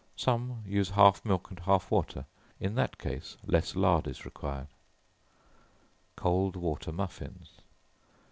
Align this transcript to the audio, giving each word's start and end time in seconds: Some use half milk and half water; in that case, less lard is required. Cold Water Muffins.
Some 0.15 0.63
use 0.65 0.89
half 0.89 1.23
milk 1.23 1.51
and 1.51 1.59
half 1.59 1.91
water; 1.91 2.25
in 2.59 2.73
that 2.73 2.97
case, 2.97 3.37
less 3.45 3.75
lard 3.75 4.07
is 4.07 4.25
required. 4.25 4.69
Cold 6.15 6.55
Water 6.55 6.91
Muffins. 6.91 7.51